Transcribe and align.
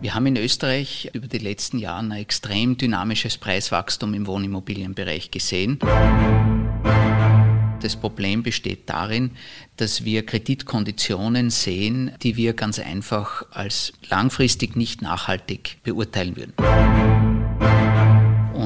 Wir 0.00 0.14
haben 0.14 0.24
in 0.24 0.38
Österreich 0.38 1.10
über 1.12 1.26
die 1.26 1.38
letzten 1.38 1.78
Jahre 1.78 2.00
ein 2.00 2.12
extrem 2.12 2.78
dynamisches 2.78 3.36
Preiswachstum 3.36 4.14
im 4.14 4.26
Wohnimmobilienbereich 4.26 5.30
gesehen. 5.30 5.78
Das 7.82 7.96
Problem 7.96 8.42
besteht 8.42 8.88
darin, 8.88 9.32
dass 9.76 10.04
wir 10.04 10.24
Kreditkonditionen 10.24 11.50
sehen, 11.50 12.12
die 12.22 12.36
wir 12.36 12.54
ganz 12.54 12.78
einfach 12.78 13.44
als 13.50 13.92
langfristig 14.08 14.74
nicht 14.74 15.02
nachhaltig 15.02 15.78
beurteilen 15.82 16.34
würden. 16.36 16.54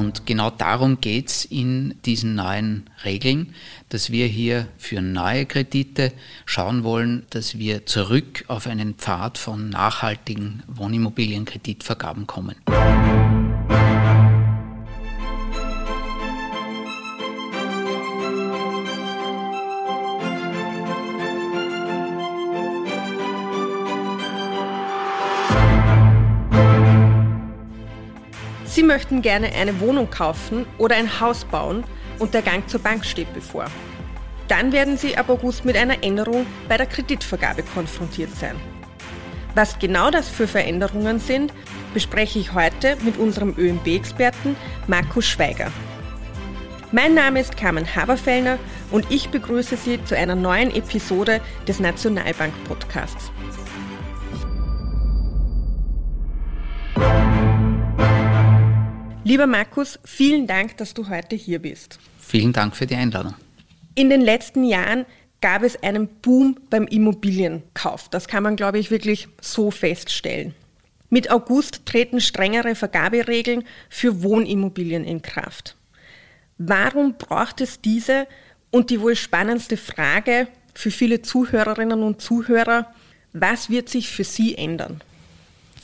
Und 0.05 0.27
genau 0.27 0.51
darum 0.51 1.01
geht 1.01 1.29
es 1.29 1.45
in 1.45 1.95
diesen 2.05 2.35
neuen 2.35 2.87
Regeln, 3.03 3.55
dass 3.89 4.11
wir 4.11 4.27
hier 4.27 4.67
für 4.77 5.01
neue 5.01 5.47
Kredite 5.47 6.13
schauen 6.45 6.83
wollen, 6.83 7.25
dass 7.31 7.57
wir 7.57 7.87
zurück 7.87 8.45
auf 8.47 8.67
einen 8.67 8.93
Pfad 8.93 9.39
von 9.39 9.69
nachhaltigen 9.69 10.61
Wohnimmobilienkreditvergaben 10.67 12.27
kommen. 12.27 12.55
Sie 12.67 13.24
möchten 28.95 29.21
gerne 29.21 29.51
eine 29.51 29.81
Wohnung 29.81 30.09
kaufen 30.09 30.65
oder 30.77 30.95
ein 30.95 31.19
Haus 31.19 31.43
bauen 31.43 31.83
und 32.17 32.33
der 32.33 32.41
Gang 32.41 32.69
zur 32.69 32.79
Bank 32.79 33.03
steht 33.03 33.33
bevor. 33.33 33.65
Dann 34.47 34.71
werden 34.71 34.97
Sie 34.97 35.17
ab 35.17 35.29
August 35.29 35.65
mit 35.65 35.75
einer 35.75 36.01
Änderung 36.01 36.45
bei 36.69 36.77
der 36.77 36.85
Kreditvergabe 36.85 37.63
konfrontiert 37.63 38.33
sein. 38.33 38.55
Was 39.53 39.79
genau 39.79 40.11
das 40.11 40.29
für 40.29 40.47
Veränderungen 40.47 41.19
sind, 41.19 41.51
bespreche 41.93 42.39
ich 42.39 42.53
heute 42.53 42.95
mit 43.01 43.17
unserem 43.17 43.53
ÖMB-Experten 43.57 44.55
Markus 44.87 45.27
Schweiger. 45.27 45.73
Mein 46.93 47.15
Name 47.15 47.41
ist 47.41 47.57
Carmen 47.57 47.97
Haberfellner 47.97 48.57
und 48.91 49.11
ich 49.11 49.27
begrüße 49.27 49.75
Sie 49.75 50.01
zu 50.05 50.15
einer 50.15 50.35
neuen 50.35 50.73
Episode 50.73 51.41
des 51.67 51.81
Nationalbank-Podcasts. 51.81 53.29
Lieber 59.27 59.47
Markus, 59.47 59.97
vielen 60.03 60.45
Dank, 60.45 60.77
dass 60.77 60.93
du 60.93 61.09
heute 61.09 61.35
hier 61.35 61.57
bist. 61.57 61.97
Vielen 62.19 62.53
Dank 62.53 62.75
für 62.75 62.85
die 62.85 62.93
Einladung. 62.93 63.33
In 63.95 64.11
den 64.11 64.21
letzten 64.21 64.63
Jahren 64.63 65.07
gab 65.41 65.63
es 65.63 65.81
einen 65.81 66.07
Boom 66.21 66.59
beim 66.69 66.85
Immobilienkauf. 66.85 68.07
Das 68.09 68.27
kann 68.27 68.43
man, 68.43 68.55
glaube 68.55 68.77
ich, 68.77 68.91
wirklich 68.91 69.27
so 69.41 69.71
feststellen. 69.71 70.53
Mit 71.09 71.31
August 71.31 71.87
treten 71.87 72.21
strengere 72.21 72.75
Vergaberegeln 72.75 73.63
für 73.89 74.21
Wohnimmobilien 74.21 75.03
in 75.03 75.23
Kraft. 75.23 75.75
Warum 76.59 77.15
braucht 77.17 77.61
es 77.61 77.81
diese 77.81 78.27
und 78.69 78.91
die 78.91 79.01
wohl 79.01 79.15
spannendste 79.15 79.75
Frage 79.75 80.47
für 80.75 80.91
viele 80.91 81.23
Zuhörerinnen 81.23 82.03
und 82.03 82.21
Zuhörer, 82.21 82.93
was 83.33 83.71
wird 83.71 83.89
sich 83.89 84.07
für 84.07 84.23
Sie 84.23 84.55
ändern? 84.55 85.01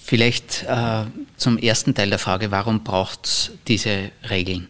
Vielleicht 0.03 0.63
äh, 0.67 1.05
zum 1.37 1.57
ersten 1.57 1.93
Teil 1.93 2.09
der 2.09 2.19
Frage, 2.19 2.51
warum 2.51 2.83
braucht 2.83 3.25
es 3.25 3.51
diese 3.67 4.11
Regeln? 4.29 4.67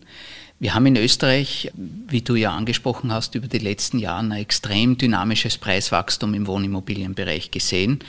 Wir 0.60 0.76
haben 0.76 0.86
in 0.86 0.98
Österreich, 0.98 1.72
wie 1.74 2.22
du 2.22 2.36
ja 2.36 2.52
angesprochen 2.52 3.12
hast, 3.12 3.34
über 3.34 3.48
die 3.48 3.58
letzten 3.58 3.98
Jahre 3.98 4.20
ein 4.20 4.32
extrem 4.34 4.98
dynamisches 4.98 5.58
Preiswachstum 5.58 6.36
im 6.36 6.46
Wohnimmobilienbereich 6.46 7.50
gesehen. 7.50 8.00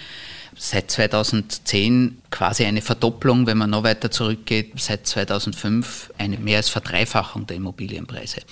Seit 0.55 0.91
2010 0.91 2.19
quasi 2.31 2.67
eine 2.67 2.83
Verdopplung, 2.83 3.47
wenn 3.47 3.57
man 3.57 3.71
noch 3.71 3.85
weiter 3.85 4.11
zurückgeht, 4.11 4.73
seit 4.77 5.07
2005 5.07 6.13
eine 6.19 6.37
mehr 6.37 6.59
als 6.59 6.69
Verdreifachung 6.69 7.47
der 7.47 7.57
Immobilienpreise. 7.57 8.43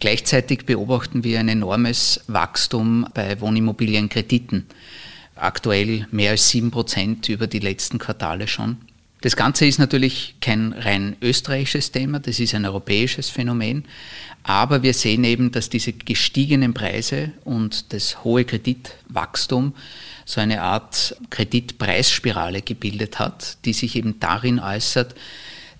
Gleichzeitig 0.00 0.66
beobachten 0.66 1.22
wir 1.22 1.38
ein 1.38 1.48
enormes 1.48 2.24
Wachstum 2.26 3.06
bei 3.14 3.40
Wohnimmobilienkrediten 3.40 4.66
aktuell 5.36 6.06
mehr 6.10 6.32
als 6.32 6.48
sieben 6.48 6.70
Prozent 6.70 7.28
über 7.28 7.46
die 7.46 7.58
letzten 7.58 7.98
Quartale 7.98 8.48
schon. 8.48 8.78
Das 9.22 9.36
Ganze 9.36 9.64
ist 9.66 9.78
natürlich 9.78 10.34
kein 10.40 10.72
rein 10.72 11.14
österreichisches 11.22 11.92
Thema, 11.92 12.18
das 12.18 12.40
ist 12.40 12.56
ein 12.56 12.66
europäisches 12.66 13.28
Phänomen. 13.28 13.84
Aber 14.42 14.82
wir 14.82 14.94
sehen 14.94 15.22
eben, 15.22 15.52
dass 15.52 15.70
diese 15.70 15.92
gestiegenen 15.92 16.74
Preise 16.74 17.30
und 17.44 17.92
das 17.92 18.24
hohe 18.24 18.44
Kreditwachstum 18.44 19.74
so 20.24 20.40
eine 20.40 20.62
Art 20.62 21.14
Kreditpreisspirale 21.30 22.62
gebildet 22.62 23.20
hat, 23.20 23.58
die 23.64 23.72
sich 23.72 23.94
eben 23.94 24.18
darin 24.18 24.58
äußert, 24.58 25.14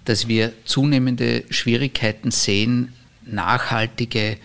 dass 0.05 0.29
wir 0.29 0.53
zunehmende 0.65 1.43
Schwierigkeiten 1.51 2.31
sehen, 2.31 2.93
nachhaltige 3.25 4.37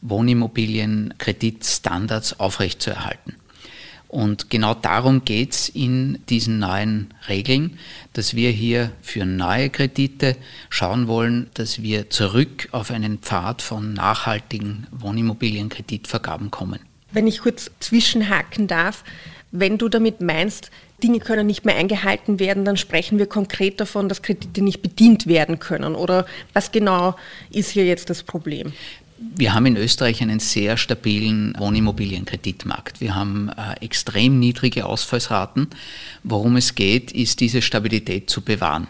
Wohnimmobilienkreditstandards 0.00 2.40
aufrechtzuerhalten. 2.40 3.36
Und 4.12 4.50
genau 4.50 4.74
darum 4.74 5.24
geht 5.24 5.52
es 5.52 5.68
in 5.70 6.18
diesen 6.28 6.58
neuen 6.58 7.14
Regeln, 7.28 7.78
dass 8.12 8.34
wir 8.34 8.50
hier 8.50 8.92
für 9.00 9.24
neue 9.24 9.70
Kredite 9.70 10.36
schauen 10.68 11.08
wollen, 11.08 11.48
dass 11.54 11.80
wir 11.80 12.10
zurück 12.10 12.68
auf 12.72 12.90
einen 12.90 13.20
Pfad 13.20 13.62
von 13.62 13.94
nachhaltigen 13.94 14.86
Wohnimmobilienkreditvergaben 14.90 16.50
kommen. 16.50 16.80
Wenn 17.10 17.26
ich 17.26 17.40
kurz 17.40 17.70
zwischenhaken 17.80 18.66
darf, 18.66 19.02
wenn 19.50 19.78
du 19.78 19.88
damit 19.88 20.20
meinst, 20.20 20.70
Dinge 21.02 21.18
können 21.18 21.46
nicht 21.46 21.64
mehr 21.64 21.76
eingehalten 21.76 22.38
werden, 22.38 22.66
dann 22.66 22.76
sprechen 22.76 23.18
wir 23.18 23.26
konkret 23.26 23.80
davon, 23.80 24.10
dass 24.10 24.20
Kredite 24.20 24.62
nicht 24.62 24.82
bedient 24.82 25.26
werden 25.26 25.58
können. 25.58 25.94
Oder 25.94 26.26
was 26.52 26.70
genau 26.70 27.16
ist 27.50 27.70
hier 27.70 27.86
jetzt 27.86 28.10
das 28.10 28.22
Problem? 28.22 28.74
Wir 29.36 29.54
haben 29.54 29.66
in 29.66 29.76
Österreich 29.76 30.20
einen 30.22 30.40
sehr 30.40 30.76
stabilen 30.76 31.54
Wohnimmobilienkreditmarkt. 31.58 33.00
Wir 33.00 33.14
haben 33.14 33.50
äh, 33.50 33.84
extrem 33.84 34.38
niedrige 34.38 34.86
Ausfallsraten. 34.86 35.68
Worum 36.22 36.56
es 36.56 36.74
geht, 36.74 37.12
ist 37.12 37.40
diese 37.40 37.62
Stabilität 37.62 38.28
zu 38.28 38.42
bewahren. 38.42 38.88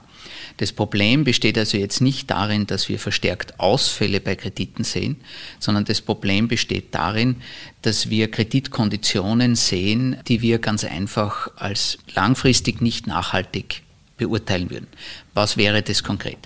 Das 0.56 0.72
Problem 0.72 1.24
besteht 1.24 1.58
also 1.58 1.76
jetzt 1.76 2.00
nicht 2.00 2.30
darin, 2.30 2.66
dass 2.66 2.88
wir 2.88 2.98
verstärkt 2.98 3.58
Ausfälle 3.58 4.20
bei 4.20 4.36
Krediten 4.36 4.84
sehen, 4.84 5.16
sondern 5.58 5.84
das 5.84 6.00
Problem 6.00 6.48
besteht 6.48 6.94
darin, 6.94 7.36
dass 7.82 8.10
wir 8.10 8.30
Kreditkonditionen 8.30 9.56
sehen, 9.56 10.16
die 10.28 10.42
wir 10.42 10.58
ganz 10.58 10.84
einfach 10.84 11.48
als 11.56 11.98
langfristig 12.14 12.80
nicht 12.80 13.06
nachhaltig 13.06 13.82
beurteilen 14.16 14.70
würden. 14.70 14.86
Was 15.34 15.56
wäre 15.56 15.82
das 15.82 16.02
konkret? 16.04 16.38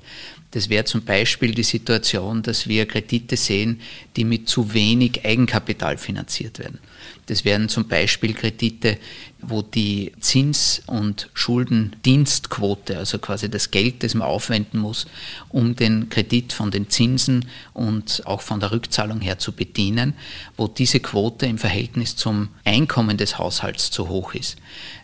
Das 0.56 0.70
wäre 0.70 0.86
zum 0.86 1.04
Beispiel 1.04 1.54
die 1.54 1.62
Situation, 1.62 2.42
dass 2.42 2.66
wir 2.66 2.86
Kredite 2.86 3.36
sehen, 3.36 3.82
die 4.16 4.24
mit 4.24 4.48
zu 4.48 4.72
wenig 4.72 5.22
Eigenkapital 5.22 5.98
finanziert 5.98 6.58
werden. 6.58 6.78
Das 7.26 7.44
wären 7.44 7.68
zum 7.68 7.88
Beispiel 7.88 8.34
Kredite, 8.34 8.98
wo 9.40 9.62
die 9.62 10.12
Zins- 10.20 10.82
und 10.86 11.28
Schuldendienstquote, 11.34 12.96
also 12.98 13.18
quasi 13.18 13.50
das 13.50 13.70
Geld, 13.70 14.02
das 14.02 14.14
man 14.14 14.28
aufwenden 14.28 14.80
muss, 14.80 15.06
um 15.48 15.76
den 15.76 16.08
Kredit 16.08 16.52
von 16.52 16.70
den 16.70 16.88
Zinsen 16.88 17.46
und 17.72 18.22
auch 18.26 18.40
von 18.40 18.60
der 18.60 18.72
Rückzahlung 18.72 19.20
her 19.20 19.38
zu 19.38 19.52
bedienen, 19.52 20.14
wo 20.56 20.68
diese 20.68 21.00
Quote 21.00 21.46
im 21.46 21.58
Verhältnis 21.58 22.16
zum 22.16 22.48
Einkommen 22.64 23.16
des 23.16 23.38
Haushalts 23.38 23.90
zu 23.90 24.08
hoch 24.08 24.34
ist. 24.34 24.56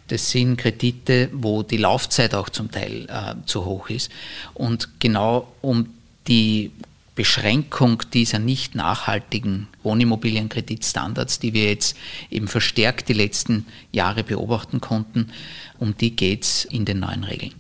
Das 0.09 0.31
sind 0.31 0.57
Kredite, 0.57 1.31
wo 1.33 1.63
die 1.63 1.77
Laufzeit 1.77 2.35
auch 2.35 2.49
zum 2.49 2.71
Teil 2.71 3.07
äh, 3.09 3.35
zu 3.47 3.65
hoch 3.65 3.89
ist. 3.89 4.11
Und 4.55 4.89
genau 4.99 5.53
um 5.61 5.89
die 6.29 6.71
Beschränkung 7.15 8.03
dieser 8.13 8.39
nicht 8.39 8.75
nachhaltigen 8.75 9.69
Wohnimmobilienkreditstandards, 9.83 11.39
die 11.39 11.53
wir 11.53 11.69
jetzt 11.69 11.97
eben 12.31 12.49
verstärkt 12.49 13.09
die 13.09 13.13
letzten 13.13 13.67
Jahre 13.93 14.25
beobachten 14.25 14.81
konnten, 14.81 15.31
um 15.79 15.97
die 15.97 16.17
geht 16.17 16.45
es 16.45 16.65
in 16.65 16.85
den 16.85 17.01
neuen 17.01 17.25
Regeln. 17.25 17.53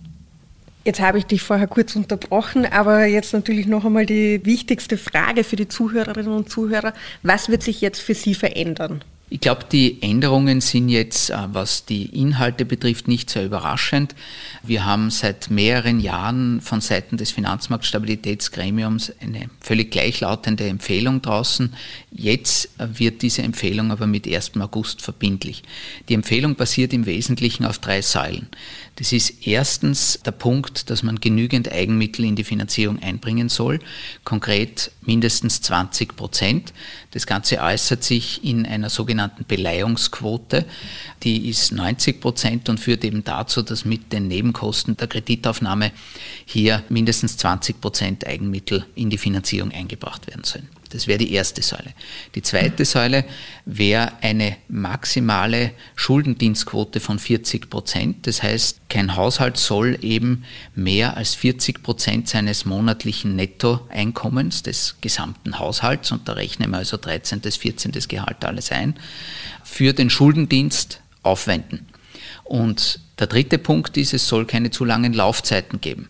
Jetzt 0.84 1.00
habe 1.00 1.18
ich 1.18 1.26
dich 1.26 1.42
vorher 1.42 1.68
kurz 1.68 1.94
unterbrochen, 1.94 2.66
aber 2.66 3.04
jetzt 3.04 3.32
natürlich 3.32 3.66
noch 3.66 3.84
einmal 3.84 4.06
die 4.06 4.44
wichtigste 4.44 4.96
Frage 4.96 5.44
für 5.44 5.54
die 5.54 5.68
Zuhörerinnen 5.68 6.32
und 6.32 6.50
Zuhörer. 6.50 6.92
Was 7.22 7.50
wird 7.50 7.62
sich 7.62 7.80
jetzt 7.80 8.00
für 8.00 8.14
Sie 8.14 8.34
verändern? 8.34 9.04
Ich 9.32 9.40
glaube, 9.40 9.64
die 9.72 10.02
Änderungen 10.02 10.60
sind 10.60 10.90
jetzt, 10.90 11.30
äh, 11.30 11.36
was 11.54 11.86
die 11.86 12.04
Inhalte 12.04 12.66
betrifft, 12.66 13.08
nicht 13.08 13.30
sehr 13.30 13.46
überraschend. 13.46 14.14
Wir 14.62 14.84
haben 14.84 15.10
seit 15.10 15.48
mehreren 15.48 16.00
Jahren 16.00 16.60
von 16.60 16.82
Seiten 16.82 17.16
des 17.16 17.30
Finanzmarktstabilitätsgremiums 17.30 19.10
eine 19.22 19.48
völlig 19.58 19.90
gleichlautende 19.90 20.66
Empfehlung 20.66 21.22
draußen. 21.22 21.72
Jetzt 22.10 22.68
wird 22.76 23.22
diese 23.22 23.40
Empfehlung 23.40 23.90
aber 23.90 24.06
mit 24.06 24.28
1. 24.28 24.52
August 24.60 25.00
verbindlich. 25.00 25.62
Die 26.10 26.14
Empfehlung 26.14 26.54
basiert 26.54 26.92
im 26.92 27.06
Wesentlichen 27.06 27.64
auf 27.64 27.78
drei 27.78 28.02
Säulen. 28.02 28.48
Das 29.02 29.12
ist 29.12 29.46
erstens 29.48 30.20
der 30.24 30.30
Punkt, 30.30 30.88
dass 30.88 31.02
man 31.02 31.16
genügend 31.16 31.72
Eigenmittel 31.72 32.24
in 32.24 32.36
die 32.36 32.44
Finanzierung 32.44 33.02
einbringen 33.02 33.48
soll, 33.48 33.80
konkret 34.22 34.92
mindestens 35.00 35.60
20 35.62 36.14
Prozent. 36.14 36.72
Das 37.10 37.26
Ganze 37.26 37.60
äußert 37.60 38.04
sich 38.04 38.44
in 38.44 38.64
einer 38.64 38.90
sogenannten 38.90 39.32
sogenannten 39.32 39.44
Beleihungsquote. 39.44 40.64
Die 41.22 41.48
ist 41.48 41.72
90 41.72 42.20
Prozent 42.20 42.68
und 42.68 42.78
führt 42.78 43.04
eben 43.04 43.24
dazu, 43.24 43.62
dass 43.62 43.84
mit 43.84 44.12
den 44.12 44.28
Nebenkosten 44.28 44.96
der 44.96 45.08
Kreditaufnahme 45.08 45.92
hier 46.44 46.82
mindestens 46.88 47.36
20 47.36 47.80
Prozent 47.80 48.26
Eigenmittel 48.26 48.86
in 48.94 49.10
die 49.10 49.18
Finanzierung 49.18 49.72
eingebracht 49.72 50.26
werden 50.26 50.44
sollen. 50.44 50.68
Das 50.92 51.06
wäre 51.06 51.18
die 51.18 51.32
erste 51.32 51.62
Säule. 51.62 51.94
Die 52.34 52.42
zweite 52.42 52.84
Säule 52.84 53.24
wäre 53.64 54.12
eine 54.20 54.56
maximale 54.68 55.72
Schuldendienstquote 55.96 57.00
von 57.00 57.18
40 57.18 57.70
Prozent. 57.70 58.26
Das 58.26 58.42
heißt, 58.42 58.80
kein 58.88 59.16
Haushalt 59.16 59.56
soll 59.56 59.98
eben 60.02 60.44
mehr 60.74 61.16
als 61.16 61.34
40 61.34 61.82
Prozent 61.82 62.28
seines 62.28 62.64
monatlichen 62.64 63.36
Nettoeinkommens 63.36 64.62
des 64.62 64.96
gesamten 65.00 65.58
Haushalts, 65.58 66.12
und 66.12 66.28
da 66.28 66.34
rechnen 66.34 66.70
wir 66.70 66.78
also 66.78 66.96
13. 66.96 67.40
bis 67.40 67.56
14. 67.56 67.92
Gehalt 68.08 68.44
alles 68.44 68.70
ein, 68.70 68.94
für 69.64 69.92
den 69.92 70.10
Schuldendienst 70.10 71.00
aufwenden. 71.22 71.86
Und 72.44 73.00
der 73.18 73.28
dritte 73.28 73.58
Punkt 73.58 73.96
ist, 73.96 74.14
es 74.14 74.26
soll 74.28 74.46
keine 74.46 74.70
zu 74.70 74.84
langen 74.84 75.12
Laufzeiten 75.12 75.80
geben. 75.80 76.08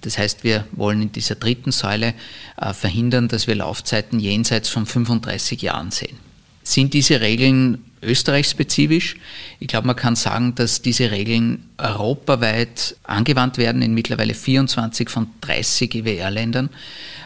Das 0.00 0.18
heißt, 0.18 0.44
wir 0.44 0.66
wollen 0.72 1.02
in 1.02 1.12
dieser 1.12 1.34
dritten 1.34 1.72
Säule 1.72 2.14
äh, 2.56 2.72
verhindern, 2.72 3.28
dass 3.28 3.46
wir 3.46 3.54
Laufzeiten 3.54 4.20
jenseits 4.20 4.68
von 4.68 4.86
35 4.86 5.62
Jahren 5.62 5.90
sehen. 5.90 6.16
Sind 6.62 6.94
diese 6.94 7.20
Regeln 7.20 7.84
österreichspezifisch? 8.02 9.16
Ich 9.60 9.68
glaube, 9.68 9.86
man 9.86 9.96
kann 9.96 10.16
sagen, 10.16 10.54
dass 10.54 10.82
diese 10.82 11.10
Regeln 11.10 11.68
europaweit 11.78 12.96
angewandt 13.04 13.58
werden 13.58 13.82
in 13.82 13.94
mittlerweile 13.94 14.34
24 14.34 15.08
von 15.08 15.28
30 15.42 15.94
IWR-Ländern. 15.94 16.70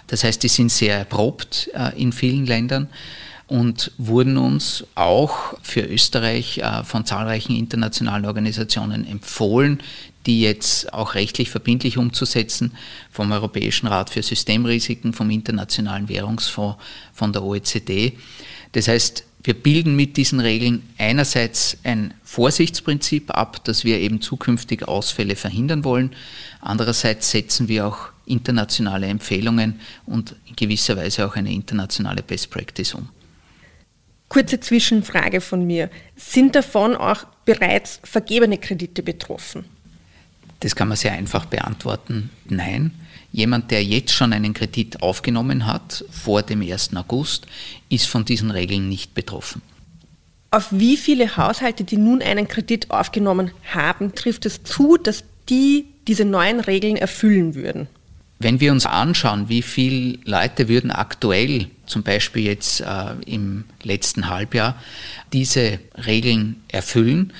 Das 0.06 0.24
heißt, 0.24 0.42
die 0.42 0.48
sind 0.48 0.70
sehr 0.70 0.96
erprobt 0.96 1.70
äh, 1.74 2.00
in 2.00 2.12
vielen 2.12 2.46
Ländern 2.46 2.88
und 3.46 3.90
wurden 3.98 4.36
uns 4.36 4.84
auch 4.94 5.54
für 5.62 5.80
Österreich 5.80 6.58
äh, 6.58 6.84
von 6.84 7.04
zahlreichen 7.04 7.56
internationalen 7.56 8.24
Organisationen 8.24 9.06
empfohlen, 9.06 9.80
die 10.26 10.40
jetzt 10.40 10.92
auch 10.92 11.14
rechtlich 11.14 11.50
verbindlich 11.50 11.96
umzusetzen, 11.96 12.72
vom 13.10 13.32
Europäischen 13.32 13.86
Rat 13.86 14.10
für 14.10 14.22
Systemrisiken, 14.22 15.12
vom 15.12 15.30
Internationalen 15.30 16.08
Währungsfonds, 16.08 16.78
von 17.12 17.32
der 17.32 17.42
OECD. 17.42 18.12
Das 18.72 18.88
heißt, 18.88 19.24
wir 19.42 19.54
bilden 19.54 19.96
mit 19.96 20.18
diesen 20.18 20.38
Regeln 20.38 20.82
einerseits 20.98 21.78
ein 21.82 22.12
Vorsichtsprinzip 22.24 23.30
ab, 23.30 23.64
dass 23.64 23.84
wir 23.84 23.98
eben 23.98 24.20
zukünftig 24.20 24.86
Ausfälle 24.86 25.34
verhindern 25.34 25.82
wollen. 25.82 26.14
Andererseits 26.60 27.30
setzen 27.30 27.68
wir 27.68 27.86
auch 27.86 28.10
internationale 28.26 29.06
Empfehlungen 29.06 29.80
und 30.04 30.36
in 30.46 30.56
gewisser 30.56 30.96
Weise 30.96 31.26
auch 31.26 31.36
eine 31.36 31.52
internationale 31.52 32.22
Best 32.22 32.50
Practice 32.50 32.94
um. 32.94 33.08
Kurze 34.28 34.60
Zwischenfrage 34.60 35.40
von 35.40 35.66
mir. 35.66 35.90
Sind 36.14 36.54
davon 36.54 36.94
auch 36.94 37.24
bereits 37.44 38.00
vergebene 38.04 38.58
Kredite 38.58 39.02
betroffen? 39.02 39.64
Das 40.60 40.76
kann 40.76 40.88
man 40.88 40.96
sehr 40.96 41.12
einfach 41.12 41.46
beantworten. 41.46 42.30
Nein. 42.48 42.92
Jemand, 43.32 43.70
der 43.70 43.84
jetzt 43.84 44.12
schon 44.12 44.32
einen 44.32 44.54
Kredit 44.54 45.02
aufgenommen 45.02 45.66
hat, 45.66 46.04
vor 46.10 46.42
dem 46.42 46.62
1. 46.62 46.94
August, 46.96 47.46
ist 47.88 48.06
von 48.06 48.24
diesen 48.24 48.50
Regeln 48.50 48.88
nicht 48.88 49.14
betroffen. 49.14 49.62
Auf 50.50 50.66
wie 50.70 50.96
viele 50.96 51.36
Haushalte, 51.36 51.84
die 51.84 51.96
nun 51.96 52.22
einen 52.22 52.48
Kredit 52.48 52.90
aufgenommen 52.90 53.52
haben, 53.72 54.14
trifft 54.14 54.46
es 54.46 54.64
zu, 54.64 54.96
dass 54.96 55.22
die 55.48 55.86
diese 56.08 56.24
neuen 56.24 56.58
Regeln 56.58 56.96
erfüllen 56.96 57.54
würden? 57.54 57.86
Wenn 58.40 58.58
wir 58.58 58.72
uns 58.72 58.86
anschauen, 58.86 59.48
wie 59.48 59.62
viele 59.62 60.18
Leute 60.24 60.68
würden 60.68 60.90
aktuell, 60.90 61.66
zum 61.86 62.02
Beispiel 62.02 62.46
jetzt 62.46 62.80
äh, 62.80 63.12
im 63.26 63.64
letzten 63.82 64.28
Halbjahr, 64.28 64.76
diese 65.32 65.78
Regeln 66.06 66.62
erfüllen, 66.68 67.32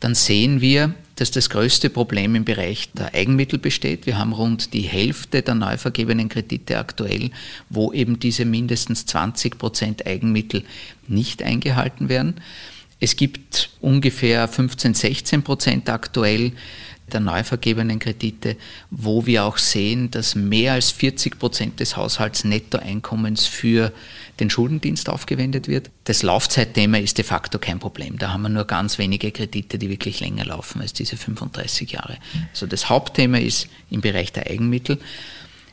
dann 0.00 0.14
sehen 0.14 0.60
wir, 0.60 0.94
dass 1.20 1.30
das 1.30 1.50
größte 1.50 1.90
Problem 1.90 2.34
im 2.34 2.44
Bereich 2.44 2.90
der 2.92 3.14
Eigenmittel 3.14 3.58
besteht. 3.58 4.06
Wir 4.06 4.18
haben 4.18 4.32
rund 4.32 4.72
die 4.72 4.82
Hälfte 4.82 5.42
der 5.42 5.54
neu 5.54 5.76
vergebenen 5.76 6.28
Kredite 6.28 6.78
aktuell, 6.78 7.30
wo 7.68 7.92
eben 7.92 8.20
diese 8.20 8.44
mindestens 8.44 9.04
20 9.06 9.58
Prozent 9.58 10.06
Eigenmittel 10.06 10.64
nicht 11.08 11.42
eingehalten 11.42 12.08
werden. 12.08 12.34
Es 13.00 13.16
gibt 13.16 13.70
ungefähr 13.80 14.48
15, 14.48 14.94
16 14.94 15.42
Prozent 15.42 15.88
aktuell, 15.88 16.52
der 17.12 17.20
neu 17.20 17.44
vergebenen 17.44 17.98
Kredite, 17.98 18.56
wo 18.90 19.26
wir 19.26 19.44
auch 19.44 19.58
sehen, 19.58 20.10
dass 20.10 20.34
mehr 20.34 20.74
als 20.74 20.90
40 20.90 21.38
Prozent 21.38 21.80
des 21.80 21.96
Haushalts 21.96 22.44
Nettoeinkommens 22.44 23.46
für 23.46 23.92
den 24.40 24.50
Schuldendienst 24.50 25.08
aufgewendet 25.08 25.68
wird. 25.68 25.90
Das 26.04 26.22
Laufzeitthema 26.22 26.98
ist 26.98 27.18
de 27.18 27.24
facto 27.24 27.58
kein 27.58 27.78
Problem. 27.78 28.18
Da 28.18 28.32
haben 28.32 28.42
wir 28.42 28.48
nur 28.48 28.64
ganz 28.64 28.98
wenige 28.98 29.32
Kredite, 29.32 29.78
die 29.78 29.90
wirklich 29.90 30.20
länger 30.20 30.44
laufen 30.44 30.80
als 30.80 30.92
diese 30.92 31.16
35 31.16 31.92
Jahre. 31.92 32.18
Also 32.50 32.66
das 32.66 32.88
Hauptthema 32.88 33.38
ist 33.38 33.68
im 33.90 34.00
Bereich 34.00 34.32
der 34.32 34.46
Eigenmittel. 34.46 34.98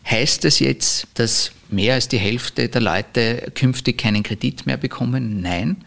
Heißt 0.09 0.43
das 0.43 0.59
jetzt, 0.59 1.07
dass 1.15 1.51
mehr 1.69 1.95
als 1.95 2.07
die 2.07 2.19
Hälfte 2.19 2.69
der 2.69 2.81
Leute 2.81 3.51
künftig 3.55 3.97
keinen 3.97 4.23
Kredit 4.23 4.65
mehr 4.65 4.77
bekommen? 4.77 5.41
Nein. 5.41 5.77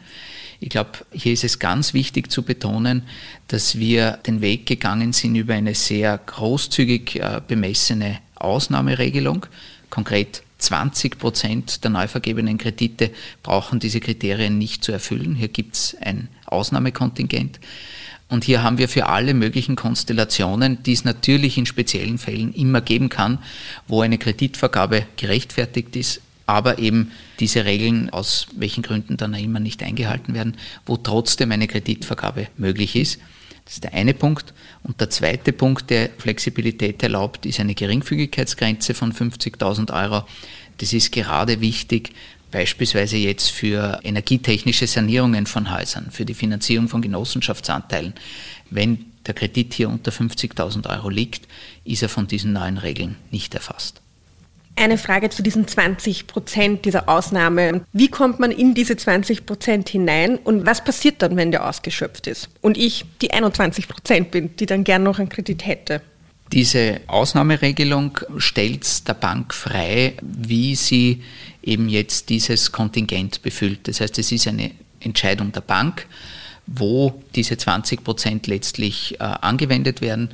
Ich 0.61 0.71
glaube, 0.71 0.91
hier 1.13 1.33
ist 1.33 1.45
es 1.45 1.59
ganz 1.59 1.95
wichtig 1.95 2.33
zu 2.33 2.43
betonen, 2.43 3.03
dass 3.47 3.79
wir 3.79 4.19
den 4.27 4.41
Weg 4.41 4.67
gegangen 4.67 5.13
sind 5.13 5.37
über 5.37 5.55
eine 5.55 5.75
sehr 5.75 6.19
großzügig 6.19 7.17
äh, 7.17 7.41
bemessene 7.47 8.19
Ausnahmeregelung. 8.35 9.47
Konkret 9.89 10.43
20 10.59 11.19
Prozent 11.19 11.85
der 11.85 11.91
neu 11.91 12.09
vergebenen 12.09 12.59
Kredite 12.59 13.11
brauchen 13.45 13.79
diese 13.79 14.01
Kriterien 14.01 14.59
nicht 14.59 14.83
zu 14.83 14.91
erfüllen. 14.91 15.37
Hier 15.37 15.49
gibt 15.49 15.77
es 15.77 15.97
ein 16.01 16.29
Ausnahmekontingent. 16.47 17.61
Und 18.29 18.45
hier 18.45 18.63
haben 18.63 18.77
wir 18.77 18.89
für 18.89 19.07
alle 19.07 19.33
möglichen 19.33 19.77
Konstellationen, 19.77 20.83
die 20.83 20.93
es 20.93 21.05
natürlich 21.05 21.57
in 21.57 21.65
speziellen 21.65 22.19
Fällen 22.19 22.53
immer 22.53 22.81
geben 22.81 23.09
kann, 23.09 23.39
wo 23.87 24.03
eine 24.03 24.19
Kreditvergabe 24.19 25.07
gerechtfertigt 25.17 25.97
ist, 25.97 26.21
aber 26.49 26.79
eben 26.79 27.13
diese 27.41 27.67
Regeln 27.67 28.09
aus 28.09 28.47
welchen 28.57 28.83
Gründen 28.83 29.19
dann 29.19 29.35
auch 29.35 29.39
immer 29.39 29.61
nicht 29.61 29.83
eingehalten 29.83 30.35
werden, 30.35 30.57
wo 30.87 30.97
trotzdem 30.97 31.53
eine 31.53 31.69
Kreditvergabe 31.69 32.49
möglich 32.57 32.97
ist. 32.97 33.21
Das 33.67 33.75
ist 33.75 33.85
der 33.85 33.93
eine 33.93 34.15
Punkt. 34.15 34.55
Und 34.83 34.99
der 34.99 35.11
zweite 35.11 35.53
Punkt, 35.53 35.91
der 35.91 36.09
Flexibilität 36.17 37.03
erlaubt, 37.03 37.45
ist 37.45 37.61
eine 37.61 37.75
Geringfügigkeitsgrenze 37.75 38.95
von 38.95 39.13
50.000 39.13 39.93
Euro. 39.93 40.25
Das 40.79 40.95
ist 40.95 41.13
gerade 41.13 41.61
wichtig, 41.61 42.15
beispielsweise 42.51 43.19
jetzt 43.19 43.51
für 43.51 44.01
energietechnische 44.03 44.87
Sanierungen 44.87 45.45
von 45.45 45.71
Häusern, 45.71 46.11
für 46.11 46.25
die 46.25 46.33
Finanzierung 46.33 46.89
von 46.89 47.03
Genossenschaftsanteilen. 47.03 48.15
Wenn 48.71 49.05
der 49.27 49.35
Kredit 49.35 49.75
hier 49.75 49.91
unter 49.91 50.13
50.000 50.13 50.89
Euro 50.89 51.11
liegt, 51.11 51.47
ist 51.85 52.03
er 52.03 52.09
von 52.09 52.27
diesen 52.27 52.55
neuen 52.55 52.79
Regeln 52.79 53.17
nicht 53.31 53.55
erfasst. 53.55 54.01
Eine 54.79 54.97
Frage 54.97 55.29
zu 55.29 55.43
diesen 55.43 55.67
20 55.67 56.29
Prozent 56.29 56.85
dieser 56.85 57.09
Ausnahme. 57.09 57.85
Wie 57.93 58.09
kommt 58.09 58.39
man 58.39 58.53
in 58.53 58.75
diese 58.75 58.97
20 58.97 59.45
Prozent 59.45 59.89
hinein 59.89 60.37
und 60.37 60.67
was 60.67 60.85
passiert 60.85 61.21
dann, 61.21 61.37
wenn 61.37 61.51
der 61.51 61.69
ausgeschöpft 61.69 62.29
ist? 62.29 62.49
Und 62.61 62.77
ich 62.77 63.05
die 63.21 63.33
21 63.33 63.89
Prozent 63.89 64.31
bin, 64.31 64.55
die 64.57 64.67
dann 64.67 64.85
gern 64.85 65.03
noch 65.03 65.19
einen 65.19 65.29
Kredit 65.29 65.67
hätte. 65.67 66.01
Diese 66.53 67.01
Ausnahmeregelung 67.09 68.21
stellt 68.39 69.09
der 69.09 69.15
Bank 69.15 69.53
frei, 69.53 70.15
wie 70.23 70.77
sie 70.77 71.23
eben 71.63 71.89
jetzt 71.89 72.29
dieses 72.29 72.71
Kontingent 72.71 73.43
befüllt. 73.43 73.89
Das 73.89 74.01
heißt, 74.01 74.17
es 74.19 74.31
ist 74.31 74.47
eine 74.47 74.71
Entscheidung 75.01 75.51
der 75.51 75.61
Bank, 75.61 76.07
wo 76.67 77.21
diese 77.35 77.57
20 77.57 78.05
Prozent 78.05 78.47
letztlich 78.47 79.17
äh, 79.21 79.25
angewendet 79.25 80.01
werden 80.01 80.31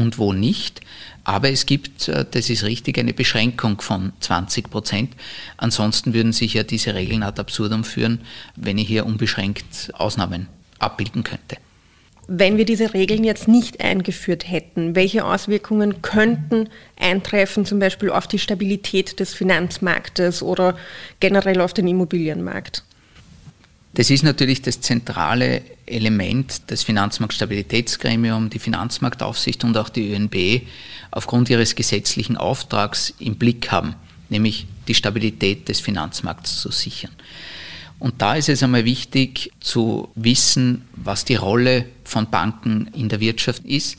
und 0.00 0.18
wo 0.18 0.32
nicht. 0.32 0.80
Aber 1.24 1.50
es 1.50 1.66
gibt, 1.66 2.08
äh, 2.08 2.24
das 2.30 2.50
ist 2.50 2.64
richtig, 2.64 2.98
eine 2.98 3.12
Beschränkung 3.12 3.80
von 3.80 4.12
20 4.20 4.70
Prozent. 4.70 5.12
Ansonsten 5.56 6.14
würden 6.14 6.32
sich 6.32 6.54
ja 6.54 6.62
diese 6.62 6.94
Regeln 6.94 7.22
ad 7.22 7.40
absurdum 7.40 7.84
führen, 7.84 8.20
wenn 8.56 8.78
ich 8.78 8.88
hier 8.88 9.06
unbeschränkt 9.06 9.92
Ausnahmen 9.94 10.48
abbilden 10.78 11.22
könnte. 11.22 11.56
Wenn 12.32 12.56
wir 12.56 12.64
diese 12.64 12.94
Regeln 12.94 13.24
jetzt 13.24 13.48
nicht 13.48 13.80
eingeführt 13.80 14.48
hätten, 14.48 14.94
welche 14.94 15.24
Auswirkungen 15.24 16.00
könnten 16.00 16.68
eintreffen, 16.96 17.66
zum 17.66 17.80
Beispiel 17.80 18.10
auf 18.10 18.28
die 18.28 18.38
Stabilität 18.38 19.18
des 19.18 19.34
Finanzmarktes 19.34 20.40
oder 20.40 20.76
generell 21.18 21.60
auf 21.60 21.74
den 21.74 21.88
Immobilienmarkt? 21.88 22.84
Das 23.94 24.10
ist 24.10 24.22
natürlich 24.22 24.62
das 24.62 24.80
zentrale 24.80 25.62
Element 25.86 26.62
das 26.68 26.84
Finanzmarktstabilitätsgremium, 26.84 28.48
die 28.48 28.60
Finanzmarktaufsicht 28.60 29.64
und 29.64 29.76
auch 29.76 29.88
die 29.88 30.12
ÖNB 30.12 30.62
aufgrund 31.10 31.50
ihres 31.50 31.74
gesetzlichen 31.74 32.36
Auftrags 32.36 33.12
im 33.18 33.36
Blick 33.36 33.72
haben, 33.72 33.96
nämlich 34.28 34.66
die 34.86 34.94
Stabilität 34.94 35.68
des 35.68 35.80
Finanzmarkts 35.80 36.60
zu 36.60 36.70
sichern. 36.70 37.10
Und 37.98 38.22
da 38.22 38.34
ist 38.34 38.48
es 38.48 38.62
einmal 38.62 38.86
wichtig 38.86 39.52
zu 39.60 40.08
wissen, 40.14 40.86
was 40.92 41.26
die 41.26 41.34
Rolle 41.34 41.84
von 42.04 42.30
Banken 42.30 42.88
in 42.94 43.10
der 43.10 43.20
Wirtschaft 43.20 43.64
ist. 43.66 43.98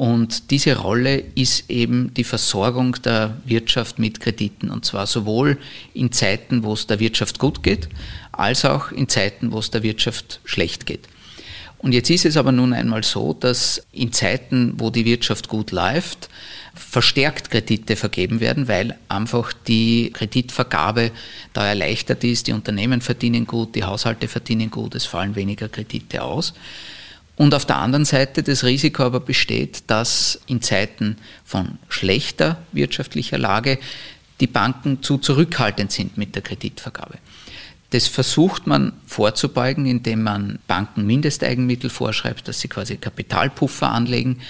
Und 0.00 0.50
diese 0.50 0.78
Rolle 0.78 1.22
ist 1.34 1.68
eben 1.68 2.14
die 2.14 2.24
Versorgung 2.24 2.96
der 3.02 3.36
Wirtschaft 3.44 3.98
mit 3.98 4.18
Krediten. 4.18 4.70
Und 4.70 4.86
zwar 4.86 5.06
sowohl 5.06 5.58
in 5.92 6.10
Zeiten, 6.10 6.62
wo 6.62 6.72
es 6.72 6.86
der 6.86 7.00
Wirtschaft 7.00 7.38
gut 7.38 7.62
geht, 7.62 7.86
als 8.32 8.64
auch 8.64 8.92
in 8.92 9.10
Zeiten, 9.10 9.52
wo 9.52 9.58
es 9.58 9.70
der 9.70 9.82
Wirtschaft 9.82 10.40
schlecht 10.46 10.86
geht. 10.86 11.06
Und 11.76 11.92
jetzt 11.92 12.08
ist 12.08 12.24
es 12.24 12.38
aber 12.38 12.50
nun 12.50 12.72
einmal 12.72 13.04
so, 13.04 13.34
dass 13.34 13.82
in 13.92 14.10
Zeiten, 14.10 14.72
wo 14.78 14.88
die 14.88 15.04
Wirtschaft 15.04 15.48
gut 15.48 15.70
läuft, 15.70 16.30
verstärkt 16.74 17.50
Kredite 17.50 17.94
vergeben 17.94 18.40
werden, 18.40 18.68
weil 18.68 18.96
einfach 19.10 19.52
die 19.52 20.12
Kreditvergabe 20.14 21.10
da 21.52 21.66
erleichtert 21.66 22.24
ist. 22.24 22.46
Die 22.46 22.54
Unternehmen 22.54 23.02
verdienen 23.02 23.46
gut, 23.46 23.74
die 23.74 23.84
Haushalte 23.84 24.28
verdienen 24.28 24.70
gut, 24.70 24.94
es 24.94 25.04
fallen 25.04 25.36
weniger 25.36 25.68
Kredite 25.68 26.22
aus. 26.22 26.54
Und 27.40 27.54
auf 27.54 27.64
der 27.64 27.78
anderen 27.78 28.04
Seite 28.04 28.42
das 28.42 28.64
Risiko 28.64 29.02
aber 29.02 29.18
besteht, 29.18 29.84
dass 29.86 30.38
in 30.46 30.60
Zeiten 30.60 31.16
von 31.42 31.78
schlechter 31.88 32.58
wirtschaftlicher 32.72 33.38
Lage 33.38 33.78
die 34.40 34.46
Banken 34.46 35.02
zu 35.02 35.16
zurückhaltend 35.16 35.90
sind 35.90 36.18
mit 36.18 36.34
der 36.34 36.42
Kreditvergabe. 36.42 37.14
Das 37.92 38.08
versucht 38.08 38.66
man 38.66 38.92
vorzubeugen, 39.06 39.86
indem 39.86 40.22
man 40.22 40.58
Banken 40.66 41.06
Mindesteigenmittel 41.06 41.88
vorschreibt, 41.88 42.46
dass 42.46 42.60
sie 42.60 42.68
quasi 42.68 42.98
Kapitalpuffer 42.98 43.90
anlegen, 43.90 44.40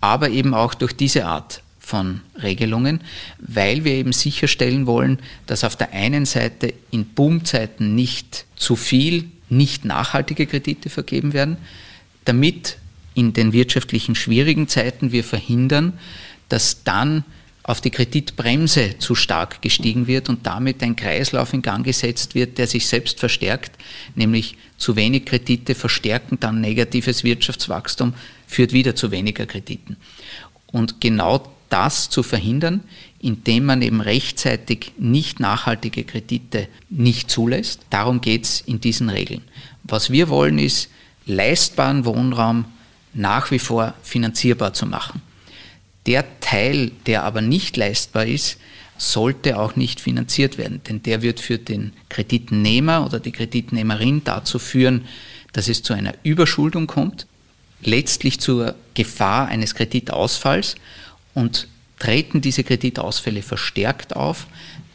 aber 0.00 0.28
eben 0.28 0.54
auch 0.54 0.74
durch 0.74 0.92
diese 0.92 1.26
Art 1.26 1.62
von 1.80 2.20
Regelungen, 2.40 3.00
weil 3.38 3.82
wir 3.82 3.94
eben 3.94 4.12
sicherstellen 4.12 4.86
wollen, 4.86 5.18
dass 5.46 5.64
auf 5.64 5.74
der 5.74 5.92
einen 5.92 6.26
Seite 6.26 6.72
in 6.92 7.06
Boomzeiten 7.06 7.96
nicht 7.96 8.46
zu 8.54 8.76
viel 8.76 9.32
nicht 9.48 9.84
nachhaltige 9.84 10.46
Kredite 10.46 10.90
vergeben 10.90 11.32
werden, 11.32 11.56
damit 12.26 12.78
in 13.14 13.32
den 13.32 13.52
wirtschaftlichen 13.52 14.14
schwierigen 14.14 14.68
Zeiten 14.68 15.10
wir 15.10 15.24
verhindern, 15.24 15.94
dass 16.48 16.84
dann 16.84 17.24
auf 17.62 17.80
die 17.80 17.90
Kreditbremse 17.90 18.98
zu 18.98 19.16
stark 19.16 19.60
gestiegen 19.60 20.06
wird 20.06 20.28
und 20.28 20.46
damit 20.46 20.82
ein 20.82 20.94
Kreislauf 20.94 21.52
in 21.52 21.62
Gang 21.62 21.84
gesetzt 21.84 22.36
wird, 22.36 22.58
der 22.58 22.68
sich 22.68 22.86
selbst 22.86 23.18
verstärkt, 23.18 23.72
nämlich 24.14 24.56
zu 24.76 24.94
wenig 24.94 25.24
Kredite 25.24 25.74
verstärken 25.74 26.38
dann 26.38 26.60
negatives 26.60 27.24
Wirtschaftswachstum, 27.24 28.14
führt 28.46 28.72
wieder 28.72 28.94
zu 28.94 29.10
weniger 29.10 29.46
Krediten. 29.46 29.96
Und 30.66 31.00
genau 31.00 31.52
das 31.68 32.08
zu 32.08 32.22
verhindern, 32.22 32.84
indem 33.18 33.64
man 33.64 33.82
eben 33.82 34.00
rechtzeitig 34.00 34.92
nicht 34.98 35.40
nachhaltige 35.40 36.04
Kredite 36.04 36.68
nicht 36.88 37.30
zulässt. 37.30 37.80
Darum 37.90 38.20
geht 38.20 38.44
es 38.44 38.60
in 38.60 38.80
diesen 38.80 39.08
Regeln. 39.08 39.42
Was 39.82 40.10
wir 40.10 40.28
wollen 40.28 40.60
ist, 40.60 40.88
leistbaren 41.26 42.04
Wohnraum 42.04 42.64
nach 43.12 43.50
wie 43.50 43.58
vor 43.58 43.94
finanzierbar 44.02 44.72
zu 44.72 44.86
machen. 44.86 45.22
Der 46.06 46.24
Teil, 46.40 46.92
der 47.06 47.24
aber 47.24 47.40
nicht 47.40 47.76
leistbar 47.76 48.26
ist, 48.26 48.58
sollte 48.98 49.58
auch 49.58 49.76
nicht 49.76 50.00
finanziert 50.00 50.56
werden, 50.56 50.80
denn 50.88 51.02
der 51.02 51.22
wird 51.22 51.40
für 51.40 51.58
den 51.58 51.92
Kreditnehmer 52.08 53.04
oder 53.04 53.20
die 53.20 53.32
Kreditnehmerin 53.32 54.22
dazu 54.24 54.58
führen, 54.58 55.06
dass 55.52 55.68
es 55.68 55.82
zu 55.82 55.92
einer 55.92 56.14
Überschuldung 56.22 56.86
kommt, 56.86 57.26
letztlich 57.82 58.40
zur 58.40 58.74
Gefahr 58.94 59.48
eines 59.48 59.74
Kreditausfalls 59.74 60.76
und 61.34 61.68
treten 61.98 62.40
diese 62.40 62.64
Kreditausfälle 62.64 63.42
verstärkt 63.42 64.16
auf, 64.16 64.46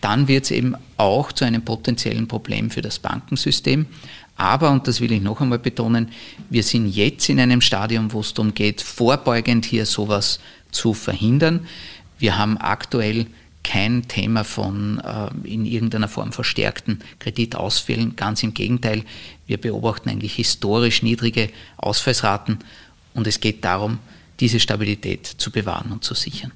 dann 0.01 0.27
wird 0.27 0.45
es 0.45 0.51
eben 0.51 0.75
auch 0.97 1.31
zu 1.31 1.45
einem 1.45 1.63
potenziellen 1.63 2.27
Problem 2.27 2.71
für 2.71 2.81
das 2.81 3.00
Bankensystem. 3.00 3.85
Aber, 4.41 4.71
und 4.71 4.88
das 4.88 5.01
will 5.01 5.12
ich 5.12 5.21
noch 5.21 5.39
einmal 5.39 5.60
betonen, 5.60 6.10
wir 6.50 6.63
sind 6.63 6.88
jetzt 6.88 7.29
in 7.29 7.39
einem 7.39 7.62
Stadium, 7.62 8.12
wo 8.12 8.21
es 8.21 8.33
darum 8.33 8.55
geht, 8.55 8.81
vorbeugend 8.81 9.65
hier 9.65 9.86
sowas 9.86 10.39
zu 10.71 10.95
verhindern. 10.95 11.67
Wir 12.17 12.39
haben 12.39 12.57
aktuell 12.57 13.27
kein 13.63 14.07
Thema 14.07 14.43
von 14.43 15.00
äh, 15.00 15.48
in 15.48 15.67
irgendeiner 15.67 16.07
Form 16.07 16.31
verstärkten 16.31 17.03
Kreditausfällen. 17.19 18.15
Ganz 18.15 18.41
im 18.41 18.55
Gegenteil, 18.55 19.03
wir 19.45 19.62
beobachten 19.62 20.10
eigentlich 20.10 20.33
historisch 20.33 21.03
niedrige 21.03 21.51
Ausfallsraten 21.77 22.57
und 23.13 23.27
es 23.27 23.41
geht 23.41 23.63
darum, 23.63 24.00
diese 24.39 24.60
Stabilität 24.60 25.27
zu 25.27 25.51
bewahren 25.51 25.91
und 25.91 26.03
zu 26.03 26.15
sichern. 26.15 26.51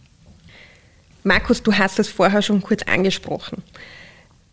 Markus, 1.23 1.61
du 1.61 1.71
hast 1.71 1.99
es 1.99 2.07
vorher 2.07 2.41
schon 2.41 2.63
kurz 2.63 2.81
angesprochen. 2.81 3.61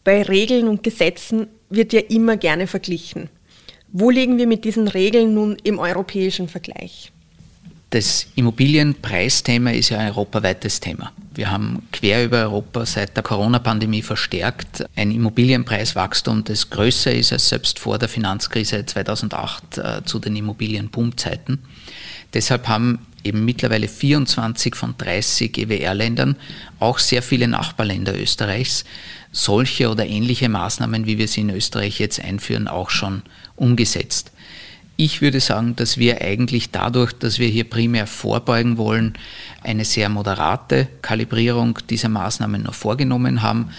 Bei 0.05 0.23
Regeln 0.23 0.69
und 0.69 0.83
Gesetzen 0.83 1.47
wird 1.75 1.93
ja 1.93 2.01
immer 2.01 2.37
gerne 2.37 2.67
verglichen. 2.67 3.29
Wo 3.93 4.11
liegen 4.11 4.39
wir 4.39 4.47
mit 4.47 4.65
diesen 4.65 4.89
Regeln 4.89 5.35
nun 5.35 5.57
im 5.63 5.79
europäischen 5.79 6.49
Vergleich? 6.49 7.13
Das 7.93 8.27
Immobilienpreisthema 8.37 9.71
ist 9.73 9.91
ja 9.91 9.99
ein 9.99 10.09
europaweites 10.09 10.81
Thema. 10.81 11.13
Wir 11.35 11.51
haben 11.51 11.83
quer 11.93 12.25
über 12.25 12.39
Europa 12.39 12.87
seit 12.87 13.15
der 13.15 13.23
Corona-Pandemie 13.23 14.01
verstärkt 14.01 14.87
ein 14.97 15.11
Immobilienpreiswachstum, 15.11 16.43
das 16.43 16.71
größer 16.71 17.13
ist 17.13 17.35
als 17.35 17.51
selbst 17.51 17.79
vor 17.79 17.99
der 17.99 18.09
Finanzkrise 18.09 18.87
2008 18.87 19.77
äh, 19.77 20.05
zu 20.07 20.19
den 20.19 20.37
Immobilienboomzeiten. 20.37 21.59
Deshalb 22.33 22.67
haben 22.67 23.01
eben 23.25 23.45
mittlerweile 23.45 23.89
24 23.89 24.75
von 24.75 24.95
30 24.97 25.59
EWR-Ländern, 25.59 26.37
auch 26.81 26.99
sehr 26.99 27.21
viele 27.21 27.47
Nachbarländer 27.47 28.19
Österreichs, 28.19 28.87
solche 29.33 29.91
oder 29.91 30.07
ähnliche 30.07 30.49
Maßnahmen, 30.49 31.05
wie 31.05 31.19
wir 31.19 31.29
sie 31.29 31.43
in 31.43 31.51
Österreich 31.51 31.99
jetzt 31.99 32.25
einführen, 32.25 32.69
auch 32.69 32.89
schon 32.89 33.21
umgesetzt. 33.55 34.33
Ich 34.97 35.23
würde 35.23 35.41
sagen, 35.41 35.75
dass 35.77 35.99
wir 35.99 36.21
eigentlich 36.21 36.71
dadurch, 36.71 37.13
dass 37.13 37.39
wir 37.39 37.49
hier 37.49 37.65
primär 37.65 38.07
vorbeugen 38.07 38.77
wollen, 38.77 39.15
eine 39.63 39.85
sehr 39.85 40.09
moderate 40.09 40.89
Kalibrierung 41.01 41.79
dieser 41.89 42.09
Maßnahmen 42.09 42.63
noch 42.63 42.75
vorgenommen 42.75 43.43
haben, 43.43 43.71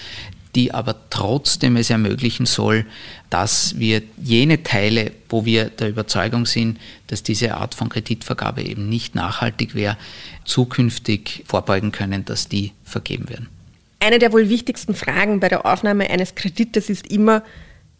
die 0.55 0.73
aber 0.73 0.95
trotzdem 1.09 1.77
es 1.77 1.89
ermöglichen 1.89 2.45
soll, 2.45 2.85
dass 3.29 3.79
wir 3.79 4.03
jene 4.21 4.63
Teile, 4.63 5.11
wo 5.29 5.45
wir 5.45 5.65
der 5.65 5.89
Überzeugung 5.89 6.45
sind, 6.45 6.79
dass 7.07 7.23
diese 7.23 7.55
Art 7.55 7.73
von 7.73 7.89
Kreditvergabe 7.89 8.61
eben 8.61 8.87
nicht 8.87 9.15
nachhaltig 9.15 9.73
wäre, 9.73 9.97
zukünftig 10.45 11.43
vorbeugen 11.47 11.91
können, 11.91 12.25
dass 12.25 12.47
die 12.49 12.71
vergeben 12.83 13.29
werden. 13.29 13.47
Eine 13.99 14.19
der 14.19 14.33
wohl 14.33 14.49
wichtigsten 14.49 14.93
Fragen 14.93 15.39
bei 15.39 15.47
der 15.47 15.65
Aufnahme 15.65 16.09
eines 16.09 16.35
Kredites 16.35 16.89
ist 16.89 17.07
immer, 17.07 17.41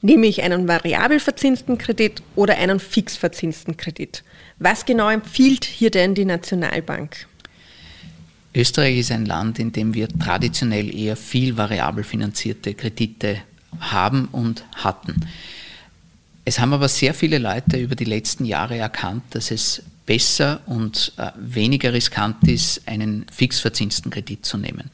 nehme 0.03 0.27
ich 0.27 0.43
einen 0.43 0.67
variabel 0.67 1.19
verzinsten 1.19 1.79
Kredit 1.79 2.21
oder 2.35 2.57
einen 2.57 2.79
fix 2.79 3.17
verzinsten 3.17 3.77
Kredit? 3.77 4.23
Was 4.59 4.85
genau 4.85 5.09
empfiehlt 5.09 5.65
hier 5.65 5.89
denn 5.89 6.13
die 6.13 6.25
Nationalbank? 6.25 7.27
Österreich 8.53 8.99
ist 8.99 9.11
ein 9.11 9.25
Land, 9.25 9.57
in 9.57 9.71
dem 9.71 9.95
wir 9.95 10.07
traditionell 10.07 10.93
eher 10.95 11.15
viel 11.15 11.57
variabel 11.57 12.03
finanzierte 12.03 12.75
Kredite 12.75 13.37
haben 13.79 14.27
und 14.31 14.63
hatten. 14.75 15.27
Es 16.45 16.59
haben 16.59 16.73
aber 16.73 16.89
sehr 16.89 17.13
viele 17.13 17.39
Leute 17.39 17.77
über 17.77 17.95
die 17.95 18.03
letzten 18.03 18.45
Jahre 18.45 18.77
erkannt, 18.77 19.23
dass 19.31 19.49
es 19.49 19.81
besser 20.05 20.61
und 20.65 21.13
äh, 21.17 21.31
weniger 21.37 21.93
riskant 21.93 22.47
ist, 22.47 22.87
einen 22.87 23.25
fix 23.31 23.59
verzinsten 23.59 24.11
Kredit 24.11 24.45
zu 24.45 24.57
nehmen. 24.57 24.89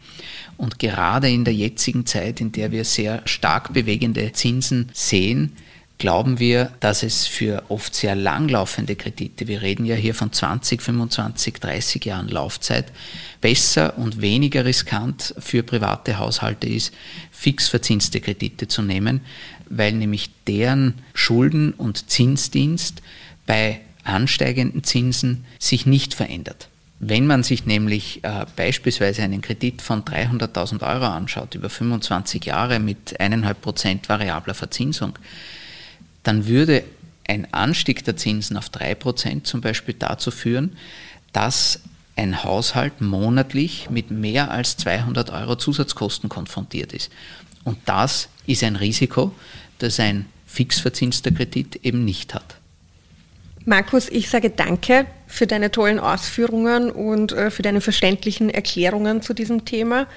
Und 0.57 0.79
gerade 0.79 1.29
in 1.29 1.45
der 1.45 1.53
jetzigen 1.53 2.05
Zeit, 2.05 2.41
in 2.41 2.51
der 2.51 2.71
wir 2.71 2.85
sehr 2.85 3.21
stark 3.25 3.73
bewegende 3.73 4.31
Zinsen 4.33 4.89
sehen, 4.93 5.53
glauben 5.99 6.39
wir, 6.39 6.71
dass 6.79 7.03
es 7.03 7.27
für 7.27 7.63
oft 7.67 7.93
sehr 7.93 8.15
langlaufende 8.15 8.95
Kredite, 8.95 9.47
wir 9.47 9.61
reden 9.61 9.85
ja 9.85 9.95
hier 9.95 10.15
von 10.15 10.31
20, 10.31 10.81
25, 10.81 11.55
30 11.55 12.05
Jahren 12.05 12.29
Laufzeit, 12.29 12.91
besser 13.41 13.97
und 13.97 14.21
weniger 14.21 14.65
riskant 14.65 15.35
für 15.39 15.61
private 15.61 16.17
Haushalte 16.17 16.67
ist, 16.67 16.93
fix 17.31 17.67
verzinste 17.67 18.21
Kredite 18.21 18.67
zu 18.67 18.81
nehmen, 18.81 19.21
weil 19.69 19.91
nämlich 19.91 20.29
deren 20.47 20.95
Schulden- 21.13 21.73
und 21.73 22.09
Zinsdienst 22.09 23.01
bei 23.45 23.81
ansteigenden 24.09 24.83
Zinsen 24.83 25.45
sich 25.59 25.85
nicht 25.85 26.13
verändert. 26.13 26.69
Wenn 26.99 27.27
man 27.27 27.43
sich 27.43 27.65
nämlich 27.65 28.23
äh, 28.23 28.45
beispielsweise 28.55 29.23
einen 29.23 29.41
Kredit 29.41 29.81
von 29.81 30.03
300.000 30.03 30.81
Euro 30.81 31.05
anschaut 31.05 31.55
über 31.55 31.69
25 31.69 32.43
Jahre 32.45 32.79
mit 32.79 33.19
1,5% 33.21 34.09
variabler 34.09 34.53
Verzinsung, 34.53 35.17
dann 36.23 36.47
würde 36.47 36.83
ein 37.25 37.53
Anstieg 37.53 38.03
der 38.03 38.17
Zinsen 38.17 38.57
auf 38.57 38.67
3% 38.67 39.43
zum 39.43 39.61
Beispiel 39.61 39.95
dazu 39.97 40.31
führen, 40.31 40.75
dass 41.31 41.79
ein 42.17 42.43
Haushalt 42.43 42.99
monatlich 42.99 43.89
mit 43.89 44.11
mehr 44.11 44.51
als 44.51 44.75
200 44.75 45.29
Euro 45.29 45.55
Zusatzkosten 45.55 46.27
konfrontiert 46.27 46.91
ist. 46.91 47.11
Und 47.63 47.77
das 47.85 48.27
ist 48.45 48.63
ein 48.63 48.75
Risiko, 48.75 49.33
das 49.77 50.01
ein 50.01 50.25
fix 50.45 50.79
verzinster 50.79 51.31
Kredit 51.31 51.77
eben 51.83 52.03
nicht 52.03 52.33
hat. 52.33 52.58
Markus, 53.65 54.07
ich 54.09 54.29
sage 54.29 54.49
danke 54.49 55.05
für 55.27 55.47
deine 55.47 55.71
tollen 55.71 55.99
Ausführungen 55.99 56.91
und 56.91 57.33
äh, 57.33 57.51
für 57.51 57.61
deine 57.61 57.81
verständlichen 57.81 58.49
Erklärungen 58.49 59.21
zu 59.21 59.33
diesem 59.33 59.65
Thema. 59.65 60.07